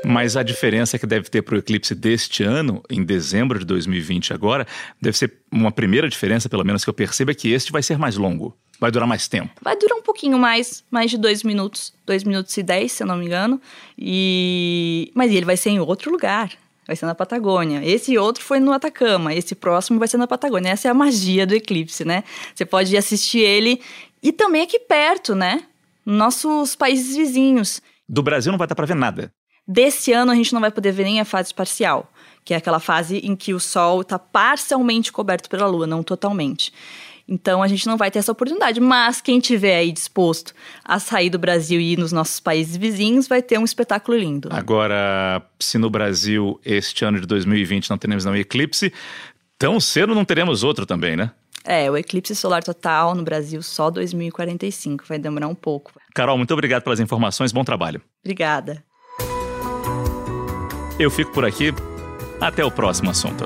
Mas 0.03 0.35
a 0.35 0.43
diferença 0.43 0.99
que 0.99 1.07
deve 1.07 1.29
ter 1.29 1.41
para 1.41 1.55
o 1.55 1.57
eclipse 1.59 1.95
deste 1.95 2.43
ano, 2.43 2.83
em 2.89 3.01
dezembro 3.01 3.57
de 3.59 3.63
2020 3.63 4.33
agora, 4.33 4.67
deve 5.01 5.17
ser 5.17 5.31
uma 5.49 5.71
primeira 5.71 6.09
diferença, 6.09 6.49
pelo 6.49 6.65
menos 6.65 6.83
que 6.83 6.89
eu 6.89 6.93
perceba, 6.93 7.31
é 7.31 7.33
que 7.33 7.49
este 7.49 7.71
vai 7.71 7.81
ser 7.81 7.97
mais 7.97 8.17
longo. 8.17 8.53
Vai 8.77 8.91
durar 8.91 9.07
mais 9.07 9.29
tempo. 9.29 9.49
Vai 9.61 9.77
durar 9.77 9.97
um 9.97 10.01
pouquinho 10.01 10.37
mais, 10.37 10.83
mais 10.91 11.09
de 11.09 11.17
dois 11.17 11.43
minutos. 11.43 11.93
Dois 12.05 12.25
minutos 12.25 12.57
e 12.57 12.61
dez, 12.61 12.91
se 12.91 13.03
eu 13.03 13.07
não 13.07 13.15
me 13.15 13.25
engano. 13.25 13.61
E... 13.97 15.09
Mas 15.15 15.31
ele 15.31 15.45
vai 15.45 15.55
ser 15.55 15.69
em 15.69 15.79
outro 15.79 16.11
lugar 16.11 16.51
vai 16.85 16.95
ser 16.95 17.05
na 17.05 17.15
Patagônia. 17.15 17.81
Esse 17.83 18.17
outro 18.17 18.43
foi 18.43 18.59
no 18.59 18.71
Atacama, 18.71 19.33
esse 19.33 19.55
próximo 19.55 19.99
vai 19.99 20.07
ser 20.07 20.17
na 20.17 20.27
Patagônia. 20.27 20.71
Essa 20.71 20.87
é 20.87 20.91
a 20.91 20.93
magia 20.93 21.45
do 21.45 21.55
eclipse, 21.55 22.05
né? 22.05 22.23
Você 22.53 22.65
pode 22.65 22.95
assistir 22.95 23.39
ele 23.39 23.81
e 24.21 24.31
também 24.31 24.61
aqui 24.61 24.79
perto, 24.79 25.35
né? 25.35 25.63
Nossos 26.05 26.75
países 26.75 27.15
vizinhos. 27.15 27.81
Do 28.07 28.21
Brasil 28.21 28.51
não 28.51 28.59
vai 28.59 28.67
dar 28.67 28.75
para 28.75 28.85
ver 28.85 28.95
nada. 28.95 29.31
Desse 29.67 30.11
ano 30.11 30.31
a 30.31 30.35
gente 30.35 30.53
não 30.53 30.59
vai 30.59 30.71
poder 30.71 30.91
ver 30.91 31.05
nem 31.05 31.21
a 31.21 31.25
fase 31.25 31.53
parcial, 31.53 32.11
que 32.43 32.53
é 32.53 32.57
aquela 32.57 32.79
fase 32.79 33.17
em 33.19 33.35
que 33.35 33.53
o 33.53 33.59
Sol 33.59 34.01
está 34.01 34.19
parcialmente 34.19 35.11
coberto 35.11 35.49
pela 35.49 35.67
Lua, 35.67 35.87
não 35.87 36.03
totalmente. 36.03 36.73
Então 37.27 37.63
a 37.63 37.67
gente 37.67 37.87
não 37.87 37.97
vai 37.97 38.11
ter 38.11 38.19
essa 38.19 38.31
oportunidade. 38.31 38.79
Mas 38.79 39.21
quem 39.21 39.39
tiver 39.39 39.77
aí 39.77 39.91
disposto 39.91 40.53
a 40.83 40.99
sair 40.99 41.29
do 41.29 41.39
Brasil 41.39 41.79
e 41.79 41.93
ir 41.93 41.99
nos 41.99 42.11
nossos 42.11 42.39
países 42.39 42.75
vizinhos 42.75 43.27
vai 43.27 43.41
ter 43.41 43.57
um 43.57 43.63
espetáculo 43.63 44.17
lindo. 44.17 44.49
Agora, 44.51 45.41
se 45.59 45.77
no 45.77 45.89
Brasil 45.89 46.59
este 46.65 47.05
ano 47.05 47.19
de 47.19 47.27
2020 47.27 47.89
não 47.89 47.97
teremos 47.97 48.25
nenhum 48.25 48.37
eclipse, 48.37 48.91
tão 49.57 49.79
cedo 49.79 50.13
não 50.13 50.25
teremos 50.25 50.63
outro 50.63 50.85
também, 50.85 51.15
né? 51.15 51.31
É, 51.65 51.89
o 51.89 51.95
eclipse 51.95 52.35
solar 52.35 52.61
total 52.61 53.15
no 53.15 53.23
Brasil 53.23 53.61
só 53.61 53.89
2045, 53.89 55.05
vai 55.07 55.17
demorar 55.17 55.47
um 55.47 55.55
pouco. 55.55 55.93
Carol, 56.13 56.37
muito 56.37 56.53
obrigado 56.53 56.83
pelas 56.83 56.99
informações, 56.99 57.53
bom 57.53 57.63
trabalho. 57.63 58.01
Obrigada. 58.21 58.83
Eu 60.99 61.09
fico 61.09 61.31
por 61.31 61.45
aqui, 61.45 61.73
até 62.41 62.63
o 62.65 62.69
próximo 62.69 63.09
assunto. 63.09 63.45